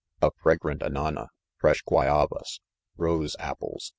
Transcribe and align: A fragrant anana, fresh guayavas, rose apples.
A 0.23 0.31
fragrant 0.41 0.81
anana, 0.81 1.27
fresh 1.59 1.83
guayavas, 1.83 2.59
rose 2.97 3.35
apples. 3.37 3.89